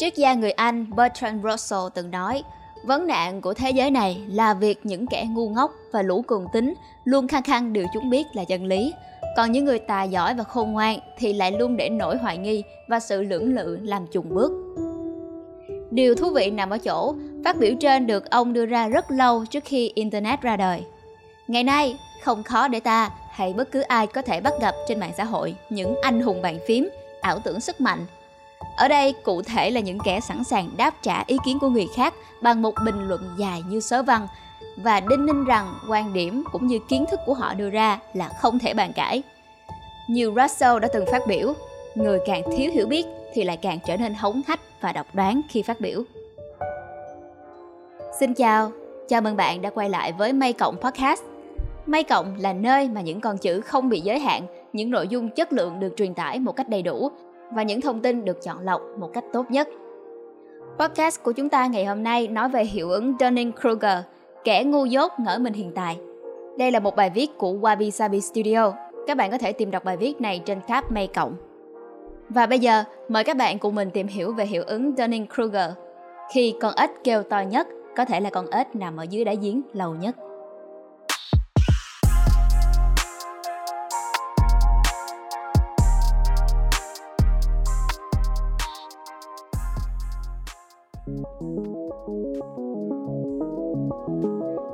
[0.00, 2.42] Triết gia người Anh Bertrand Russell từng nói,
[2.84, 6.46] vấn nạn của thế giới này là việc những kẻ ngu ngốc và lũ cường
[6.52, 8.92] tính luôn khăng khăng điều chúng biết là chân lý.
[9.36, 12.62] Còn những người tài giỏi và khôn ngoan thì lại luôn để nổi hoài nghi
[12.88, 14.52] và sự lưỡng lự làm chùng bước.
[15.90, 17.14] Điều thú vị nằm ở chỗ,
[17.44, 20.82] phát biểu trên được ông đưa ra rất lâu trước khi Internet ra đời.
[21.48, 25.00] Ngày nay, không khó để ta hay bất cứ ai có thể bắt gặp trên
[25.00, 26.88] mạng xã hội những anh hùng bàn phím,
[27.20, 28.06] ảo tưởng sức mạnh.
[28.80, 31.88] Ở đây cụ thể là những kẻ sẵn sàng đáp trả ý kiến của người
[31.96, 34.26] khác bằng một bình luận dài như sớ văn
[34.76, 38.28] và đinh ninh rằng quan điểm cũng như kiến thức của họ đưa ra là
[38.40, 39.22] không thể bàn cãi.
[40.08, 41.52] Như Russell đã từng phát biểu,
[41.94, 45.40] người càng thiếu hiểu biết thì lại càng trở nên hống hách và độc đoán
[45.48, 46.02] khi phát biểu.
[48.20, 48.72] Xin chào,
[49.08, 51.22] chào mừng bạn đã quay lại với Mây Cộng Podcast.
[51.86, 55.30] Mây Cộng là nơi mà những con chữ không bị giới hạn, những nội dung
[55.30, 57.10] chất lượng được truyền tải một cách đầy đủ
[57.50, 59.68] và những thông tin được chọn lọc một cách tốt nhất.
[60.78, 64.00] Podcast của chúng ta ngày hôm nay nói về hiệu ứng Dunning-Kruger,
[64.44, 65.98] kẻ ngu dốt ngỡ mình hiện tại.
[66.58, 68.72] Đây là một bài viết của Wabi Sabi Studio.
[69.06, 71.34] Các bạn có thể tìm đọc bài viết này trên tab Mây Cộng.
[72.28, 75.70] Và bây giờ, mời các bạn cùng mình tìm hiểu về hiệu ứng Dunning-Kruger.
[76.34, 79.38] Khi con ếch kêu to nhất, có thể là con ếch nằm ở dưới đáy
[79.42, 80.16] giếng lâu nhất.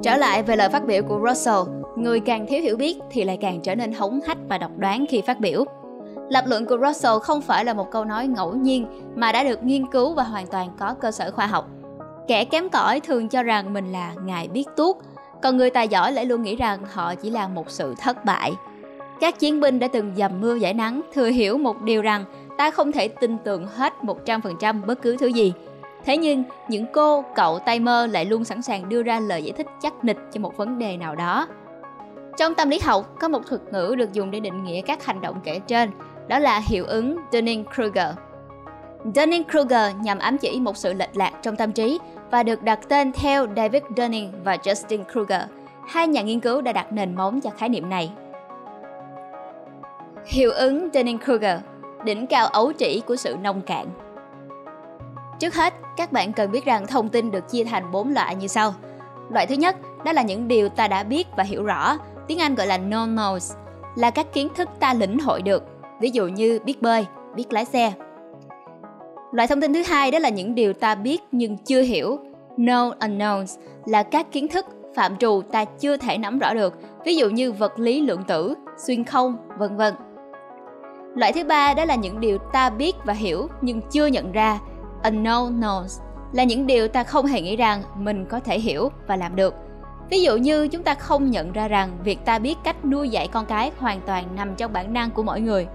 [0.02, 1.58] Trở lại về lời phát biểu của Russell,
[1.96, 5.04] người càng thiếu hiểu biết thì lại càng trở nên hống hách và độc đoán
[5.08, 5.64] khi phát biểu.
[6.30, 9.62] Lập luận của Russell không phải là một câu nói ngẫu nhiên mà đã được
[9.62, 11.68] nghiên cứu và hoàn toàn có cơ sở khoa học.
[12.28, 14.96] Kẻ kém cỏi thường cho rằng mình là ngài biết tuốt,
[15.42, 18.52] còn người tài giỏi lại luôn nghĩ rằng họ chỉ là một sự thất bại.
[19.20, 22.24] Các chiến binh đã từng dầm mưa giải nắng thừa hiểu một điều rằng
[22.58, 25.52] ta không thể tin tưởng hết 100% bất cứ thứ gì.
[26.06, 29.52] Thế nhưng, những cô, cậu tay mơ lại luôn sẵn sàng đưa ra lời giải
[29.52, 31.48] thích chắc nịch cho một vấn đề nào đó.
[32.38, 35.20] Trong tâm lý học, có một thuật ngữ được dùng để định nghĩa các hành
[35.20, 35.90] động kể trên,
[36.28, 38.12] đó là hiệu ứng Dunning-Kruger.
[39.04, 41.98] Dunning-Kruger nhằm ám chỉ một sự lệch lạc trong tâm trí
[42.30, 45.42] và được đặt tên theo David Dunning và Justin Kruger.
[45.88, 48.10] Hai nhà nghiên cứu đã đặt nền móng cho khái niệm này.
[50.26, 51.58] Hiệu ứng Dunning-Kruger,
[52.04, 53.86] đỉnh cao ấu trĩ của sự nông cạn.
[55.38, 58.46] Trước hết, các bạn cần biết rằng thông tin được chia thành 4 loại như
[58.46, 58.74] sau.
[59.30, 62.54] Loại thứ nhất, đó là những điều ta đã biết và hiểu rõ, tiếng Anh
[62.54, 63.56] gọi là known knows,
[63.96, 65.62] là các kiến thức ta lĩnh hội được,
[66.00, 67.92] ví dụ như biết bơi, biết lái xe.
[69.32, 72.18] Loại thông tin thứ hai đó là những điều ta biết nhưng chưa hiểu,
[72.56, 77.16] known unknowns, là các kiến thức phạm trù ta chưa thể nắm rõ được, ví
[77.16, 78.54] dụ như vật lý lượng tử,
[78.86, 79.94] xuyên không, vân vân.
[81.14, 84.58] Loại thứ ba đó là những điều ta biết và hiểu nhưng chưa nhận ra,
[85.02, 86.00] unknown knowns,
[86.32, 89.54] là những điều ta không hề nghĩ rằng mình có thể hiểu và làm được.
[90.10, 93.28] Ví dụ như chúng ta không nhận ra rằng việc ta biết cách nuôi dạy
[93.28, 95.66] con cái hoàn toàn nằm trong bản năng của mỗi người.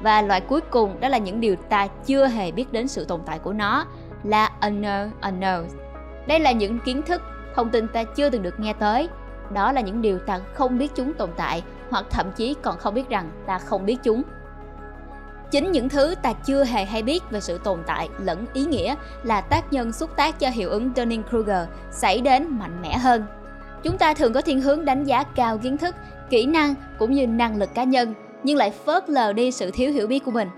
[0.00, 3.20] Và loại cuối cùng đó là những điều ta chưa hề biết đến sự tồn
[3.26, 3.86] tại của nó
[4.24, 5.68] là unknown unknowns.
[6.26, 7.22] Đây là những kiến thức,
[7.54, 9.08] thông tin ta chưa từng được nghe tới.
[9.52, 12.94] Đó là những điều ta không biết chúng tồn tại hoặc thậm chí còn không
[12.94, 14.22] biết rằng ta không biết chúng.
[15.54, 18.94] Chính những thứ ta chưa hề hay biết về sự tồn tại lẫn ý nghĩa
[19.22, 23.24] là tác nhân xúc tác cho hiệu ứng Dunning-Kruger xảy đến mạnh mẽ hơn.
[23.82, 25.94] Chúng ta thường có thiên hướng đánh giá cao kiến thức,
[26.30, 29.92] kỹ năng cũng như năng lực cá nhân, nhưng lại phớt lờ đi sự thiếu
[29.92, 30.48] hiểu biết của mình.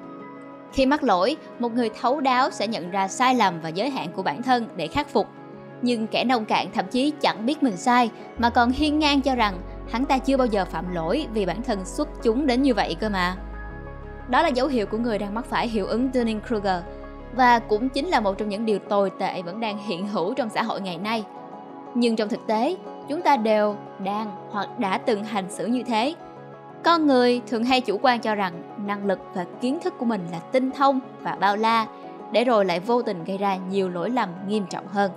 [0.73, 4.09] Khi mắc lỗi, một người thấu đáo sẽ nhận ra sai lầm và giới hạn
[4.13, 5.27] của bản thân để khắc phục.
[5.83, 9.35] Nhưng kẻ nông cạn thậm chí chẳng biết mình sai mà còn hiên ngang cho
[9.35, 9.59] rằng
[9.91, 12.97] hắn ta chưa bao giờ phạm lỗi vì bản thân xuất chúng đến như vậy
[13.01, 13.37] cơ mà.
[14.29, 16.81] Đó là dấu hiệu của người đang mắc phải hiệu ứng Dunning-Kruger
[17.37, 20.49] và cũng chính là một trong những điều tồi tệ vẫn đang hiện hữu trong
[20.49, 21.25] xã hội ngày nay.
[21.95, 22.77] Nhưng trong thực tế,
[23.09, 26.15] chúng ta đều đang hoặc đã từng hành xử như thế.
[26.85, 30.27] Con người thường hay chủ quan cho rằng năng lực và kiến thức của mình
[30.33, 31.87] là tinh thông và bao la,
[32.33, 35.11] để rồi lại vô tình gây ra nhiều lỗi lầm nghiêm trọng hơn.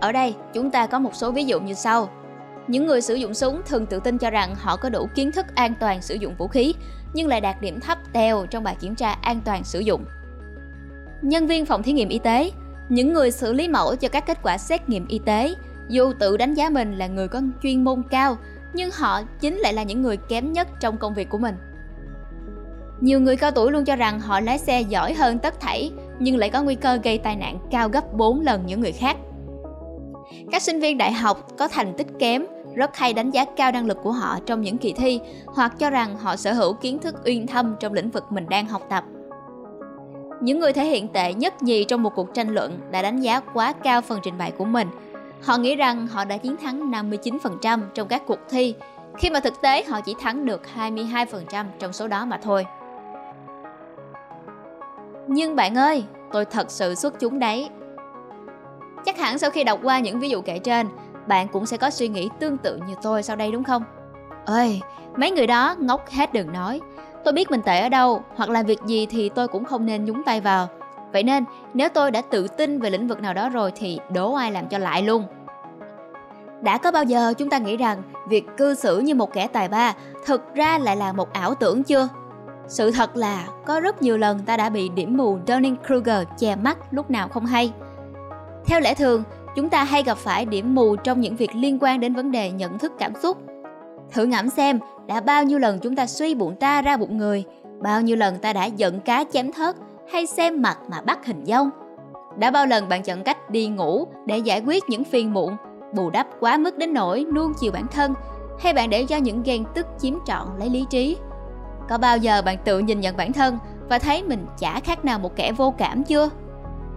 [0.00, 2.08] Ở đây, chúng ta có một số ví dụ như sau.
[2.68, 5.46] Những người sử dụng súng thường tự tin cho rằng họ có đủ kiến thức
[5.54, 6.74] an toàn sử dụng vũ khí,
[7.14, 10.04] nhưng lại đạt điểm thấp tèo trong bài kiểm tra an toàn sử dụng.
[11.22, 12.50] Nhân viên phòng thí nghiệm y tế,
[12.88, 15.54] những người xử lý mẫu cho các kết quả xét nghiệm y tế,
[15.88, 18.36] dù tự đánh giá mình là người có chuyên môn cao,
[18.74, 21.54] nhưng họ chính lại là những người kém nhất trong công việc của mình.
[23.00, 26.36] Nhiều người cao tuổi luôn cho rằng họ lái xe giỏi hơn tất thảy, nhưng
[26.36, 29.16] lại có nguy cơ gây tai nạn cao gấp 4 lần những người khác.
[30.52, 33.86] Các sinh viên đại học có thành tích kém rất hay đánh giá cao năng
[33.86, 37.14] lực của họ trong những kỳ thi hoặc cho rằng họ sở hữu kiến thức
[37.24, 39.04] uyên thâm trong lĩnh vực mình đang học tập.
[40.40, 43.40] Những người thể hiện tệ nhất nhì trong một cuộc tranh luận đã đánh giá
[43.40, 44.88] quá cao phần trình bày của mình.
[45.42, 48.74] Họ nghĩ rằng họ đã chiến thắng 59% trong các cuộc thi,
[49.18, 52.66] khi mà thực tế họ chỉ thắng được 22% trong số đó mà thôi.
[55.28, 57.68] Nhưng bạn ơi, tôi thật sự xuất chúng đấy.
[59.04, 60.86] Chắc hẳn sau khi đọc qua những ví dụ kể trên,
[61.28, 63.82] bạn cũng sẽ có suy nghĩ tương tự như tôi sau đây đúng không?
[64.44, 64.80] Ơi,
[65.16, 66.80] mấy người đó ngốc hết đừng nói.
[67.24, 70.04] Tôi biết mình tệ ở đâu, hoặc là việc gì thì tôi cũng không nên
[70.04, 70.68] nhúng tay vào.
[71.12, 71.44] Vậy nên,
[71.74, 74.68] nếu tôi đã tự tin về lĩnh vực nào đó rồi thì đố ai làm
[74.68, 75.24] cho lại luôn.
[76.60, 79.68] Đã có bao giờ chúng ta nghĩ rằng việc cư xử như một kẻ tài
[79.68, 79.94] ba
[80.26, 82.08] thực ra lại là một ảo tưởng chưa?
[82.68, 86.78] Sự thật là có rất nhiều lần ta đã bị điểm mù Dunning-Kruger che mắt
[86.90, 87.72] lúc nào không hay.
[88.66, 89.22] Theo lẽ thường,
[89.56, 92.50] chúng ta hay gặp phải điểm mù trong những việc liên quan đến vấn đề
[92.50, 93.36] nhận thức cảm xúc.
[94.12, 97.44] Thử ngẫm xem, đã bao nhiêu lần chúng ta suy bụng ta ra bụng người,
[97.82, 99.76] bao nhiêu lần ta đã giận cá chém thớt
[100.12, 101.70] hay xem mặt mà bắt hình dông.
[102.38, 105.56] Đã bao lần bạn chọn cách đi ngủ để giải quyết những phiền muộn,
[105.94, 108.14] bù đắp quá mức đến nỗi nuông chiều bản thân,
[108.58, 111.16] hay bạn để cho những ghen tức chiếm trọn lấy lý trí.
[111.88, 115.18] Có bao giờ bạn tự nhìn nhận bản thân và thấy mình chả khác nào
[115.18, 116.30] một kẻ vô cảm chưa?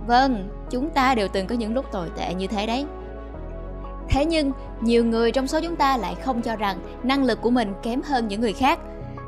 [0.08, 2.86] Vâng, chúng ta đều từng có những lúc tồi tệ như thế đấy.
[4.10, 4.52] Thế nhưng,
[4.82, 8.02] nhiều người trong số chúng ta lại không cho rằng năng lực của mình kém
[8.02, 8.80] hơn những người khác.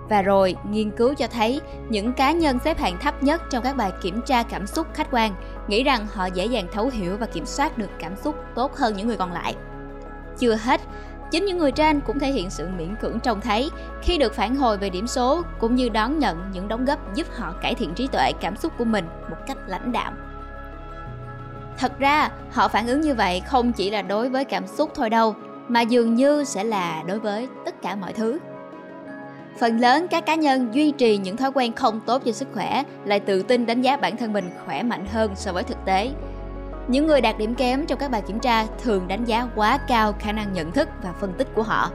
[0.09, 3.77] Và rồi, nghiên cứu cho thấy những cá nhân xếp hạng thấp nhất trong các
[3.77, 5.33] bài kiểm tra cảm xúc khách quan
[5.67, 8.93] nghĩ rằng họ dễ dàng thấu hiểu và kiểm soát được cảm xúc tốt hơn
[8.97, 9.55] những người còn lại.
[10.37, 10.81] Chưa hết,
[11.31, 13.69] chính những người trên cũng thể hiện sự miễn cưỡng trông thấy
[14.01, 17.27] khi được phản hồi về điểm số cũng như đón nhận những đóng góp giúp
[17.31, 20.30] họ cải thiện trí tuệ cảm xúc của mình một cách lãnh đạm
[21.81, 25.09] Thật ra, họ phản ứng như vậy không chỉ là đối với cảm xúc thôi
[25.09, 25.35] đâu,
[25.67, 28.39] mà dường như sẽ là đối với tất cả mọi thứ.
[29.59, 32.83] Phần lớn các cá nhân duy trì những thói quen không tốt cho sức khỏe
[33.05, 36.11] lại tự tin đánh giá bản thân mình khỏe mạnh hơn so với thực tế.
[36.87, 40.13] Những người đạt điểm kém trong các bài kiểm tra thường đánh giá quá cao
[40.19, 41.91] khả năng nhận thức và phân tích của họ.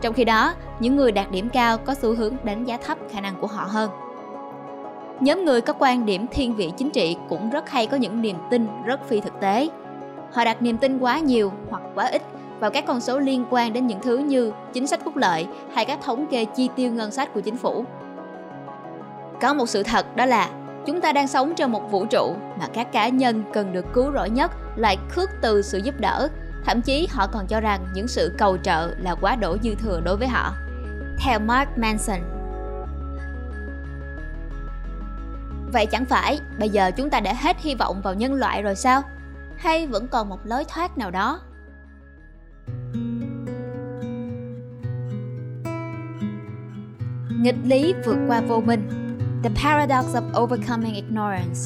[0.00, 3.20] Trong khi đó, những người đạt điểm cao có xu hướng đánh giá thấp khả
[3.20, 3.90] năng của họ hơn.
[5.20, 8.36] Nhóm người có quan điểm thiên vị chính trị cũng rất hay có những niềm
[8.50, 9.68] tin rất phi thực tế.
[10.32, 12.22] Họ đặt niềm tin quá nhiều hoặc quá ít
[12.60, 15.84] vào các con số liên quan đến những thứ như chính sách phúc lợi hay
[15.84, 17.84] các thống kê chi tiêu ngân sách của chính phủ.
[19.40, 20.48] Có một sự thật đó là
[20.86, 24.12] chúng ta đang sống trong một vũ trụ mà các cá nhân cần được cứu
[24.12, 26.28] rỗi nhất lại khước từ sự giúp đỡ,
[26.64, 30.00] thậm chí họ còn cho rằng những sự cầu trợ là quá đổ dư thừa
[30.04, 30.52] đối với họ.
[31.18, 32.18] Theo Mark Manson,
[35.72, 38.74] Vậy chẳng phải, bây giờ chúng ta đã hết hy vọng vào nhân loại rồi
[38.74, 39.02] sao?
[39.56, 41.40] Hay vẫn còn một lối thoát nào đó?
[47.40, 48.88] Nghịch lý vượt qua vô minh
[49.42, 51.60] The Paradox of Overcoming Ignorance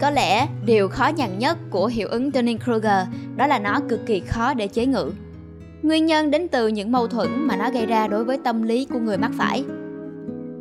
[0.00, 3.06] Có lẽ điều khó nhằn nhất của hiệu ứng Dunning-Kruger
[3.36, 5.12] đó là nó cực kỳ khó để chế ngự.
[5.82, 8.84] Nguyên nhân đến từ những mâu thuẫn mà nó gây ra đối với tâm lý
[8.84, 9.64] của người mắc phải–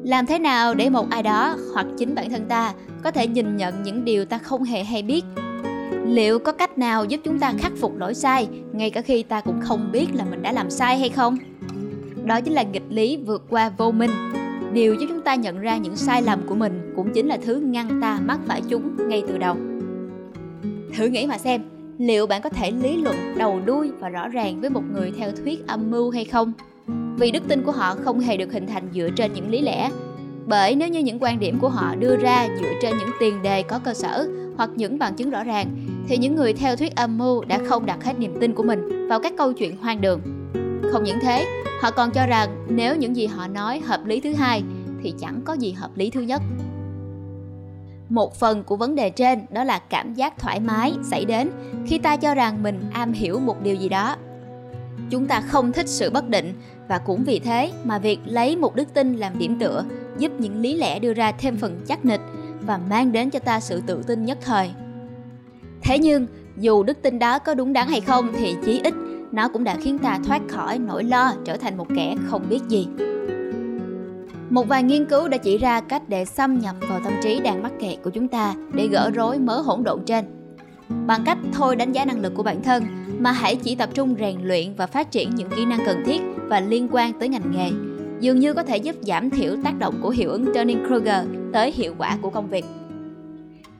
[0.03, 2.73] làm thế nào để một ai đó hoặc chính bản thân ta
[3.03, 5.25] có thể nhìn nhận những điều ta không hề hay biết?
[6.05, 9.41] Liệu có cách nào giúp chúng ta khắc phục lỗi sai ngay cả khi ta
[9.41, 11.37] cũng không biết là mình đã làm sai hay không?
[12.25, 14.11] Đó chính là nghịch lý vượt qua vô minh.
[14.73, 17.55] Điều giúp chúng ta nhận ra những sai lầm của mình cũng chính là thứ
[17.55, 19.55] ngăn ta mắc phải chúng ngay từ đầu.
[20.97, 21.61] Thử nghĩ mà xem,
[21.97, 25.31] liệu bạn có thể lý luận, đầu đuôi và rõ ràng với một người theo
[25.31, 26.53] thuyết âm mưu hay không?
[27.19, 29.89] Vì đức tin của họ không hề được hình thành dựa trên những lý lẽ.
[30.45, 33.63] Bởi nếu như những quan điểm của họ đưa ra dựa trên những tiền đề
[33.63, 35.67] có cơ sở hoặc những bằng chứng rõ ràng,
[36.07, 39.07] thì những người theo thuyết âm mưu đã không đặt hết niềm tin của mình
[39.09, 40.21] vào các câu chuyện hoang đường.
[40.91, 41.45] Không những thế,
[41.81, 44.63] họ còn cho rằng nếu những gì họ nói hợp lý thứ hai,
[45.03, 46.41] thì chẳng có gì hợp lý thứ nhất.
[48.09, 51.49] Một phần của vấn đề trên đó là cảm giác thoải mái xảy đến
[51.85, 54.15] khi ta cho rằng mình am hiểu một điều gì đó
[55.09, 56.53] chúng ta không thích sự bất định.
[56.87, 59.85] Và cũng vì thế mà việc lấy một đức tin làm điểm tựa,
[60.17, 62.21] giúp những lý lẽ đưa ra thêm phần chắc nịch
[62.61, 64.71] và mang đến cho ta sự tự tin nhất thời.
[65.81, 68.93] Thế nhưng, dù đức tin đó có đúng đắn hay không thì chí ít
[69.31, 72.59] nó cũng đã khiến ta thoát khỏi nỗi lo trở thành một kẻ không biết
[72.67, 72.87] gì.
[74.49, 77.63] Một vài nghiên cứu đã chỉ ra cách để xâm nhập vào tâm trí đang
[77.63, 80.38] mắc kẹt của chúng ta để gỡ rối mớ hỗn độn trên
[80.89, 82.83] bằng cách thôi đánh giá năng lực của bản thân
[83.19, 86.21] mà hãy chỉ tập trung rèn luyện và phát triển những kỹ năng cần thiết
[86.47, 87.71] và liên quan tới ngành nghề
[88.19, 91.95] dường như có thể giúp giảm thiểu tác động của hiệu ứng Dunning-Kruger tới hiệu
[91.97, 92.65] quả của công việc.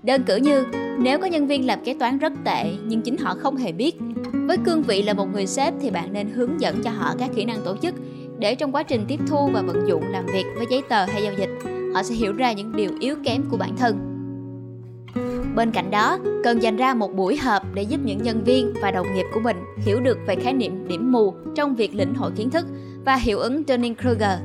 [0.03, 0.65] Đơn cử như,
[0.99, 3.95] nếu có nhân viên làm kế toán rất tệ nhưng chính họ không hề biết,
[4.47, 7.29] với cương vị là một người sếp thì bạn nên hướng dẫn cho họ các
[7.35, 7.95] kỹ năng tổ chức
[8.39, 11.23] để trong quá trình tiếp thu và vận dụng làm việc với giấy tờ hay
[11.23, 11.49] giao dịch,
[11.93, 14.08] họ sẽ hiểu ra những điều yếu kém của bản thân.
[15.59, 18.91] Bên cạnh đó, cần dành ra một buổi họp để giúp những nhân viên và
[18.91, 22.31] đồng nghiệp của mình hiểu được về khái niệm điểm mù trong việc lĩnh hội
[22.35, 22.65] kiến thức
[23.05, 24.37] và hiệu ứng Dunning-Kruger.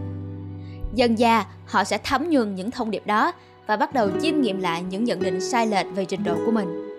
[0.94, 3.32] Dần già, họ sẽ thấm nhuần những thông điệp đó
[3.66, 6.50] và bắt đầu chiêm nghiệm lại những nhận định sai lệch về trình độ của
[6.50, 6.98] mình.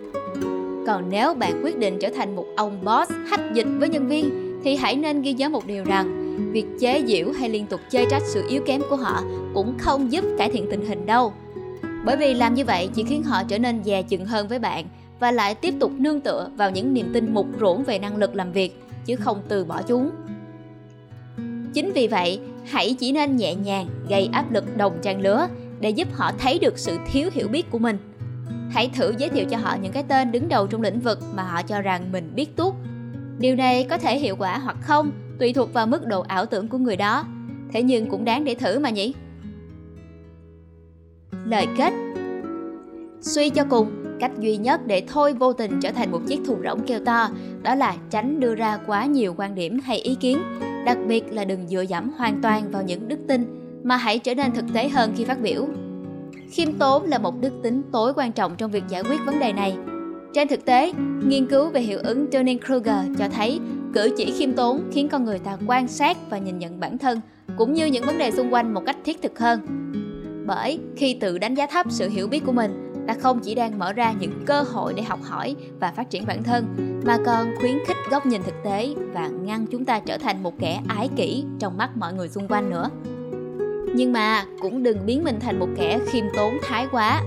[0.88, 4.60] Còn nếu bạn quyết định trở thành một ông boss hách dịch với nhân viên
[4.64, 8.06] thì hãy nên ghi nhớ một điều rằng việc chế giễu hay liên tục chê
[8.06, 11.34] trách sự yếu kém của họ cũng không giúp cải thiện tình hình đâu.
[12.06, 14.86] Bởi vì làm như vậy chỉ khiến họ trở nên dè chừng hơn với bạn
[15.20, 18.36] và lại tiếp tục nương tựa vào những niềm tin mục ruỗng về năng lực
[18.36, 20.12] làm việc chứ không từ bỏ chúng.
[21.74, 25.48] Chính vì vậy, hãy chỉ nên nhẹ nhàng gây áp lực đồng trang lứa
[25.80, 27.98] để giúp họ thấy được sự thiếu hiểu biết của mình.
[28.72, 31.44] Hãy thử giới thiệu cho họ những cái tên đứng đầu trong lĩnh vực mà
[31.44, 32.76] họ cho rằng mình biết tốt.
[33.40, 36.68] Điều này có thể hiệu quả hoặc không, tùy thuộc vào mức độ ảo tưởng
[36.68, 37.26] của người đó.
[37.74, 39.14] Thế nhưng cũng đáng để thử mà nhỉ?
[41.50, 41.94] Lời kết
[43.22, 46.62] Suy cho cùng, cách duy nhất để thôi vô tình trở thành một chiếc thùng
[46.64, 47.30] rỗng kêu to
[47.64, 50.38] đó là tránh đưa ra quá nhiều quan điểm hay ý kiến,
[50.86, 53.46] đặc biệt là đừng dựa dẫm hoàn toàn vào những đức tin
[53.84, 55.68] mà hãy trở nên thực tế hơn khi phát biểu.
[56.50, 59.54] Khiêm tốn là một đức tính tối quan trọng trong việc giải quyết vấn đề
[59.54, 59.78] này.
[60.34, 60.94] Trên thực tế,
[61.26, 63.60] nghiên cứu về hiệu ứng Dunning-Kruger cho thấy
[63.94, 67.22] cử chỉ khiêm tốn khiến con người ta quan sát và nhìn nhận bản thân
[67.58, 69.60] cũng như những vấn đề xung quanh một cách thiết thực hơn.
[70.46, 73.80] Bởi khi tự đánh giá thấp sự hiểu biết của mình, ta không chỉ đang
[73.80, 76.66] mở ra những cơ hội để học hỏi và phát triển bản thân
[77.06, 80.54] mà còn khuyến khích góc nhìn thực tế và ngăn chúng ta trở thành một
[80.60, 82.90] kẻ ái kỷ trong mắt mọi người xung quanh nữa.
[83.96, 87.22] Nhưng mà cũng đừng biến mình thành một kẻ khiêm tốn thái quá.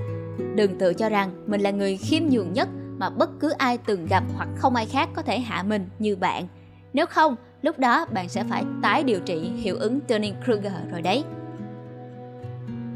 [0.55, 4.07] Đừng tự cho rằng mình là người khiêm nhường nhất mà bất cứ ai từng
[4.07, 6.47] gặp hoặc không ai khác có thể hạ mình như bạn.
[6.93, 11.25] Nếu không lúc đó bạn sẽ phải tái điều trị hiệu ứng Dunning-Kruger rồi đấy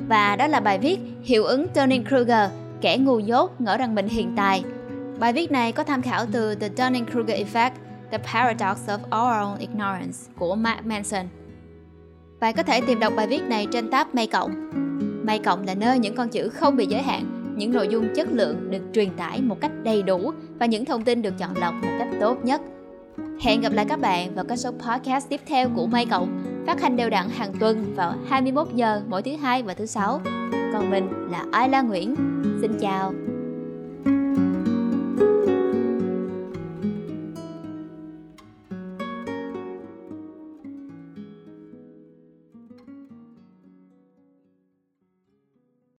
[0.08, 2.48] và đó là bài viết hiệu ứng Dunning-Kruger
[2.80, 4.64] kẻ ngu dốt ngỡ rằng mình hiện tài
[5.18, 7.70] bài viết này có tham khảo từ The Dunning-Kruger Effect
[8.10, 11.26] The Paradox of Our Own Ignorance của Mark Manson
[12.42, 14.70] bạn có thể tìm đọc bài viết này trên tab May Cộng.
[15.26, 18.28] May Cộng là nơi những con chữ không bị giới hạn, những nội dung chất
[18.32, 21.74] lượng được truyền tải một cách đầy đủ và những thông tin được chọn lọc
[21.74, 22.60] một cách tốt nhất.
[23.40, 26.80] Hẹn gặp lại các bạn vào các số podcast tiếp theo của May Cộng, phát
[26.80, 30.20] hành đều đặn hàng tuần vào 21 giờ mỗi thứ hai và thứ sáu.
[30.72, 32.14] Còn mình là Ayla Nguyễn.
[32.60, 33.12] Xin chào.